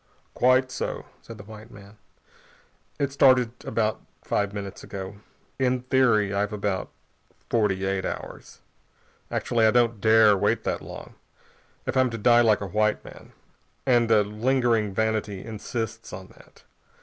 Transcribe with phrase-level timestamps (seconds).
[0.33, 1.99] "Quite so," said the white man.
[2.97, 5.17] "It started about five minutes ago.
[5.59, 6.89] In theory, I've about
[7.51, 8.61] forty eight hours.
[9.29, 11.13] Actually, I don't dare wait that long,
[11.85, 13.33] if I'm to die like a white man.
[13.85, 16.63] And a lingering vanity insists on that.